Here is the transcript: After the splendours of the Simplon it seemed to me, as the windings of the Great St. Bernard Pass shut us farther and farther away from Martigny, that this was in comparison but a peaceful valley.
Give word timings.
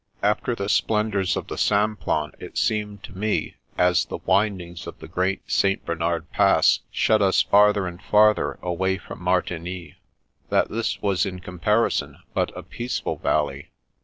After 0.23 0.55
the 0.55 0.67
splendours 0.67 1.35
of 1.37 1.45
the 1.45 1.59
Simplon 1.59 2.31
it 2.39 2.57
seemed 2.57 3.03
to 3.03 3.15
me, 3.15 3.57
as 3.77 4.03
the 4.03 4.17
windings 4.25 4.87
of 4.87 4.97
the 4.97 5.07
Great 5.07 5.43
St. 5.45 5.85
Bernard 5.85 6.31
Pass 6.31 6.79
shut 6.89 7.21
us 7.21 7.43
farther 7.43 7.85
and 7.85 8.01
farther 8.01 8.57
away 8.63 8.97
from 8.97 9.21
Martigny, 9.21 9.97
that 10.49 10.69
this 10.71 11.03
was 11.03 11.23
in 11.27 11.39
comparison 11.39 12.17
but 12.33 12.51
a 12.57 12.63
peaceful 12.63 13.17
valley. 13.17 13.69